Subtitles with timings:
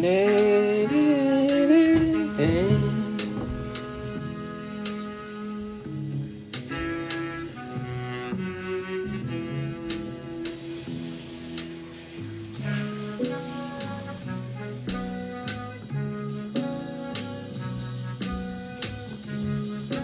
[0.00, 1.82] ねれれ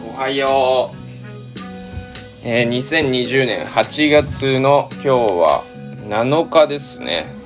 [0.05, 0.99] おはよう。
[2.45, 5.63] えー、2020年8月の今日は
[6.09, 7.38] 7日ですね。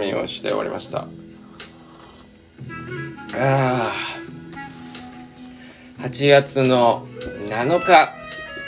[0.00, 1.06] みをしておりました。
[3.34, 3.92] あ、
[5.98, 7.06] 8月の
[7.48, 8.14] 7日、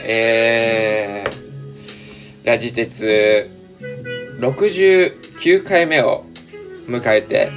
[0.04, 3.50] えー、ラジ鉄
[4.38, 6.24] 69回目を
[6.86, 7.52] 迎えて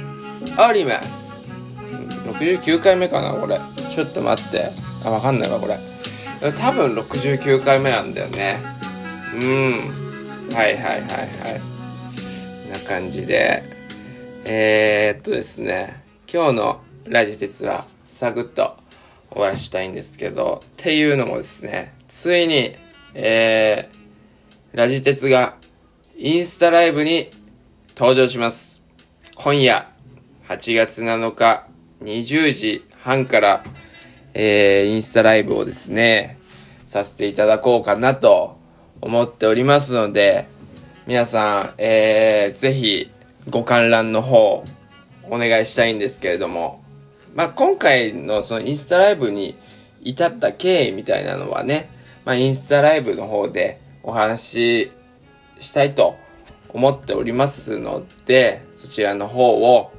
[0.68, 1.34] おります。
[2.26, 3.60] 69回目かなこれ。
[3.94, 4.70] ちょっと待って。
[5.04, 5.78] あ、わかんないわ、これ。
[6.52, 8.60] 多分69回目なんだよね。
[9.34, 10.54] うん。
[10.54, 11.75] はいはいはいはい。
[12.76, 13.62] な感じで。
[14.44, 16.02] えー、っとですね。
[16.32, 18.76] 今日のラジ鉄はサクッと
[19.30, 22.74] 終わらしたいんですけど、っていうのもですね、ついに、
[23.14, 25.56] えー、ラジ鉄が
[26.16, 27.30] インスタライブに
[27.96, 28.84] 登場します。
[29.34, 29.88] 今夜、
[30.48, 31.66] 8月7日
[32.02, 33.64] 20時半から、
[34.34, 36.38] えー、インスタライブをですね、
[36.84, 38.58] させていただこうかなと
[39.00, 40.46] 思っておりますので、
[41.06, 43.12] 皆さん、えー、ぜひ
[43.48, 44.64] ご観覧の方、
[45.30, 46.82] お願いしたいんですけれども、
[47.36, 49.56] まあ、今回のそのインスタライブに
[50.02, 51.90] 至った経緯みたいなのはね、
[52.24, 54.92] まあ、インスタライブの方でお話し
[55.60, 56.16] したいと
[56.70, 59.92] 思っておりますので、そちらの方を、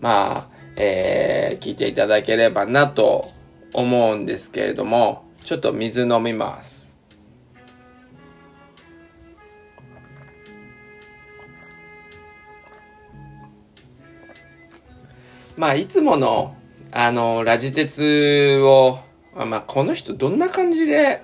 [0.00, 3.30] まあ、えー、聞いていただければなと
[3.74, 6.85] 思うんですけれども、ちょっと水飲みます。
[15.56, 16.54] まあ、いつもの、
[16.92, 18.98] あの、ラジ鉄を、
[19.34, 21.22] まあ、この人どんな感じで、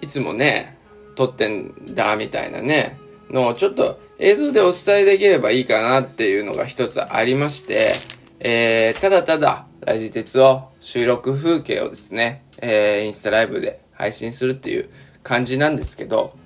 [0.00, 0.76] いつもね、
[1.14, 2.98] 撮ってんだ、みたいなね、
[3.30, 7.92] のをちょっと映像でお伝えできればいいかなっていうのが一つありまして、
[8.40, 14.90] えー、ただただ、ラジ鉄を収録風景をですね、えー、インスタライブで配信するっていう
[15.22, 16.36] 感じなんですけど、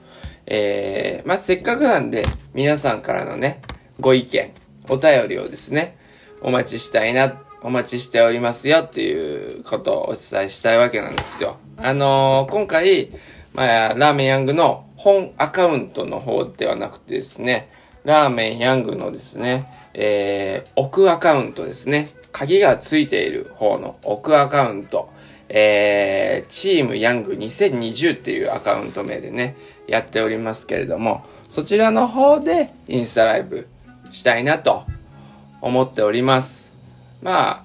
[0.46, 3.60] えー、まあ、せっかくなんで、皆さんからのね、
[3.98, 4.52] ご意見、
[4.88, 5.96] お便りをですね、
[6.42, 11.58] お待ちしたいな、お待ちしておりますよっていうことをお伝えしたいわけなんですよ。
[11.76, 13.10] あのー、今回、
[13.54, 17.70] まあ、ラーメンヤングの本アカウントの方ではなくてですね、
[18.04, 22.08] ラーメンヤングのですね、えー、奥アカウントですね。
[22.32, 25.10] 鍵がついている方の奥アカウント、
[25.48, 29.56] えー、チームヤング2020っていうアカウント名でね、
[29.86, 33.68] やっておりますけれども、そちらの方でインスタライブ
[34.12, 34.84] したいなと
[35.60, 36.72] 思っております。
[37.22, 37.64] ま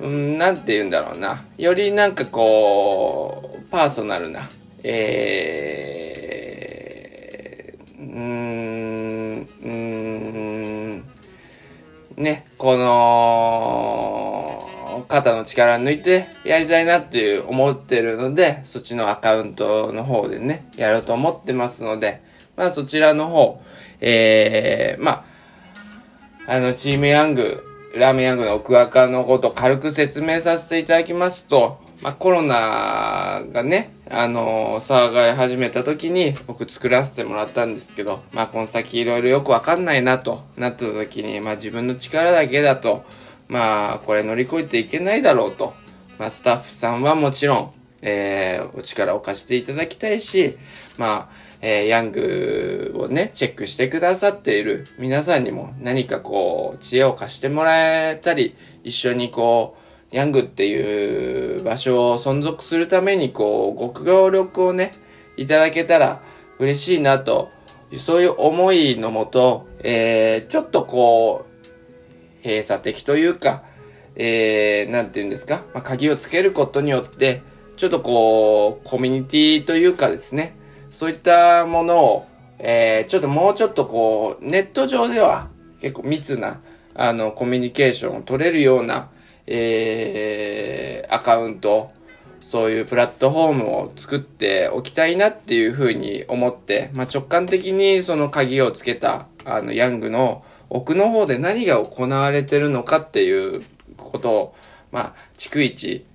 [0.00, 1.44] うん、なんて言うんだろうな。
[1.56, 4.50] よりなんかこう、パーソナルな、
[4.82, 11.04] えー、うーん、うーん、
[12.16, 14.66] ね、この、
[15.08, 22.22] 肩の力抜いてやりたいなっていう思ってるので、そっちのアカウントの方でね、やろうと思ってますので、
[22.56, 23.62] まあそちらの方、
[24.00, 25.24] えー、まあ、
[26.48, 27.64] あの、チームヤング、
[27.94, 43.04] ラーメンヤングの奥赤のことを軽く説明させていただきますと、まあ、コロナがね、あのー、騒がれ始めた時に僕作らせてもらったんですけど、まあ、この先いろいろよくわかんないなとなった時に、まあ、自分の力だけだと、
[43.48, 45.74] まあ、これ乗り越えていけないだろうと、
[46.18, 50.56] まあ、スタッフさんはもちろん、えー、お力を貸していただきたいし、
[50.96, 59.76] まあ、えー、ヤングをね、チェックしてくださっている皆さんにも何かこう、知恵を貸してもらえたり、一緒にこ
[60.12, 64.94] う、ヤングっていう場所を存続するためにこう、ご協力をね、
[65.36, 66.22] いただけたら
[66.58, 67.50] 嬉しいなと、
[67.96, 71.46] そういう思いのもと、えー、ちょっとこ
[72.42, 73.64] う、閉鎖的というか、
[74.14, 77.42] えー、なんて言うんですか、まあ、鍵をつけることによって、
[77.76, 80.56] ちょっとこう、コミュニティというかですね、
[80.90, 82.26] そういったものを、
[82.58, 85.48] えー、ちょっともうちょっとこう、ネット上では
[85.80, 86.60] 結構密な、
[86.94, 89.10] あの、コミュニケーションを取れるような、
[89.46, 91.90] えー、アカウント、
[92.40, 103.62] そういうプラットフォームを作っておきたいなっていうふうに思って、まあ、直感的にその鍵をつけた、あの、ヤングの奥の方で何が行われてるのかっていう
[103.96, 104.54] ことを、
[104.92, 106.06] まあ、逐一、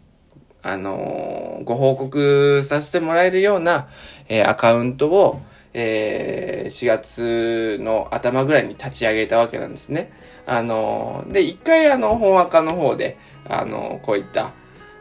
[0.63, 3.87] あのー、ご報告させてもらえるような、
[4.29, 5.41] えー、アカウントを、
[5.73, 10.11] えー、4月の頭ぐらいに立ち上げたわけなんですね。
[10.45, 13.17] あのー、で、一回あの、本赤の方で、
[13.47, 14.51] あのー、こういった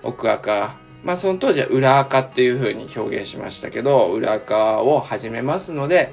[0.02, 6.12] 奥赤、まあその当時は裏赤っていう風に表現しましたけど、裏赤を始めますので、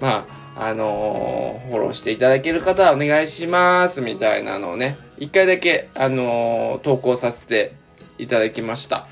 [0.00, 7.74] まあ、あの、フォローしていただける方はお願いします、みたいなのをね、一回だけ、あの、投稿させて
[8.18, 9.06] いただきました。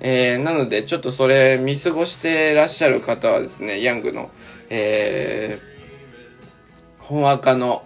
[0.00, 4.30] えー、なので、ちょっとそれ見過ごしてらっしゃる方はですね、ヤングの、
[4.68, 7.84] えー、本赤の、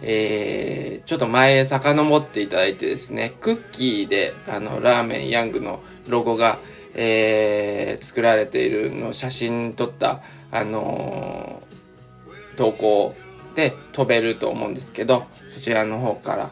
[0.00, 6.58] えー、ちょっと前へ遡っていただいてですね、クッキーで、あの、ラーメンヤングのロゴが、
[6.94, 13.14] えー、作られているの写真撮った、あのー、投稿
[13.54, 16.50] で飛べると思うんですけど、そちらの方から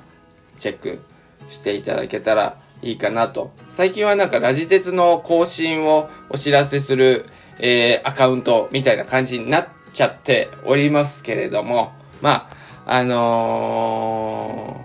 [0.58, 1.00] チェック
[1.48, 3.50] していただけたらいいかなと。
[3.68, 7.26] 最近はなんかラジ鉄の更新をお知らせする、
[7.58, 12.48] えー、アカウントみたいな感じになっちゃっておりますけれども、ま
[12.86, 14.84] あ、あの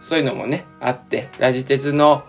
[0.00, 2.24] ー、そういうのもね、あって、ラジ鉄の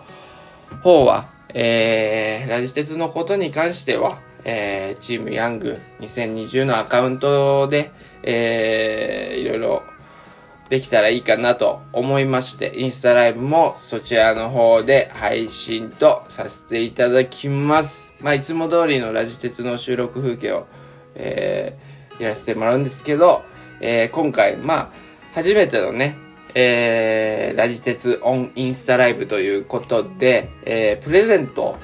[0.82, 9.82] 方は、えー、ラジ鉄のことに関しては、えー、チームヤング2020のアカウントで、えー、いろいろ
[10.72, 18.10] できたらいいかなと思いまして、インスタライブもそちらの方で配信とさせていただきます。
[18.22, 20.66] まあ、いつも通りのラジ鉄の収録風景を、
[21.14, 23.42] えー、やらせてもらうんですけど、
[23.82, 24.90] えー、今回、まあ、
[25.34, 26.16] 初めてのね、
[26.54, 31.76] えー、ラジ鉄オンインスタライブということで、えー、プレゼント、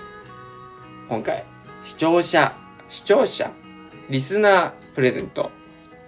[1.10, 1.44] 今回、
[1.82, 2.54] 視聴者、
[2.88, 3.50] 視聴者、
[4.08, 5.50] リスナープレゼント、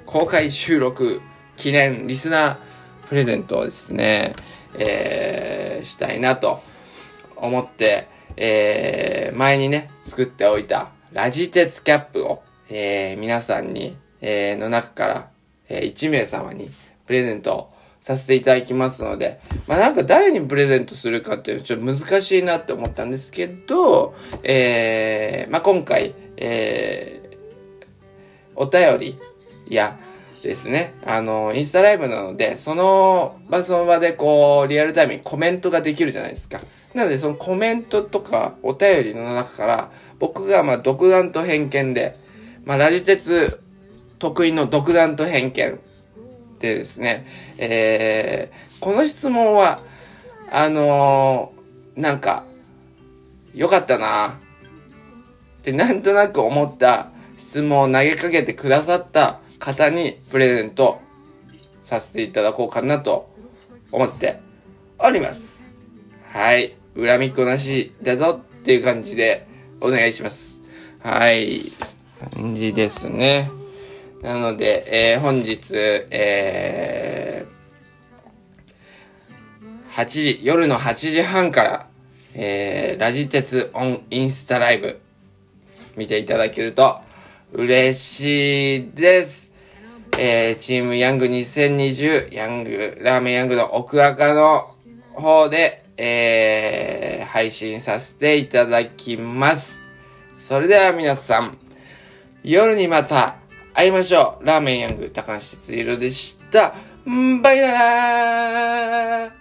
[0.06, 1.20] 公開収録
[1.58, 2.69] 記念リスナー
[3.10, 4.34] プレゼントをですね、
[4.78, 6.60] えー、したいなと
[7.34, 15.30] 思って、えー、前にね、作っておいたラジ鉄キャップを、えー、皆さんに、えー、の中から、
[15.68, 16.70] えー、1名様に
[17.04, 24.14] プレゼントさせていただきますので、まあなんか誰にプレゼントするかっていうのちょっと難しいなって思ったんですけど、
[24.44, 27.36] えー、まあ今回、えー、
[28.54, 29.18] お便り
[29.68, 29.98] や、
[30.42, 30.94] ですね。
[31.04, 36.60] あの、インスタライブなので、その場その場でこう、リアルタイムにコメントができるじゃないですか。
[36.94, 42.16] なので、そのコメントとかお便りの中から、僕がまあ独断と偏見で、
[42.64, 43.60] まあラジ鉄
[44.19, 45.81] 得意の独断と偏見
[46.58, 47.26] でですね、
[47.58, 49.82] えー、この質問は、
[50.50, 52.44] あのー、なんか、
[53.54, 54.38] よかったな
[55.60, 61.00] ってなんとなく思った質問を投げかけてくださった方にプレゼント
[61.84, 63.30] させていただこうかなと
[63.92, 64.40] 思って
[64.98, 65.66] おります。
[66.32, 66.76] はい。
[66.96, 69.46] 恨みっこなしだぞっていう感じで
[69.80, 70.62] お願いします。
[71.00, 71.60] はい。
[72.34, 73.50] 感じですね。
[74.22, 75.74] なので、えー、本日、
[76.10, 81.86] えー、8時、夜の8時半から、
[82.34, 85.00] えー、ラジ鉄オンインスタライブ
[85.96, 87.00] 見ていただけると
[87.52, 89.50] 嬉しいです。
[90.18, 94.66] えー、チームヤング2020、ヤング、ラーメンヤングの奥赤の
[95.14, 99.80] 方で、えー、配信させていただきます。
[100.34, 101.58] それでは皆さん、
[102.42, 103.37] 夜にまた
[103.75, 104.46] 会いましょう。
[104.46, 106.75] ラーメンヤング、高橋哲弘でした。
[107.08, 109.39] んバイならー